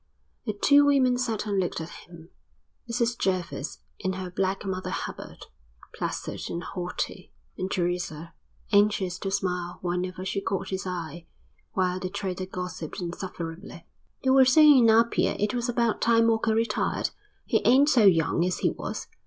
The 0.47 0.53
two 0.53 0.85
women 0.85 1.15
sat 1.19 1.45
and 1.45 1.59
looked 1.59 1.79
at 1.79 1.89
him, 2.07 2.29
Mrs 2.89 3.15
Jervis 3.15 3.83
in 3.99 4.13
her 4.13 4.31
black 4.31 4.65
Mother 4.65 4.89
Hubbard, 4.89 5.45
placid 5.93 6.41
and 6.49 6.63
haughty, 6.63 7.31
and 7.55 7.69
Teresa, 7.69 8.33
anxious 8.71 9.19
to 9.19 9.29
smile 9.29 9.77
whenever 9.83 10.25
she 10.25 10.41
caught 10.41 10.69
his 10.69 10.87
eye, 10.87 11.27
while 11.73 11.99
the 11.99 12.09
trader 12.09 12.47
gossiped 12.47 12.99
insufferably. 12.99 13.85
"They 14.23 14.31
were 14.31 14.43
saying 14.43 14.85
in 14.85 14.89
Apia 14.89 15.35
it 15.37 15.53
was 15.53 15.69
about 15.69 16.01
time 16.01 16.25
Walker 16.25 16.55
retired. 16.55 17.11
He 17.45 17.61
ain't 17.63 17.89
so 17.89 18.03
young 18.03 18.43
as 18.43 18.57
he 18.57 18.71
was. 18.71 19.05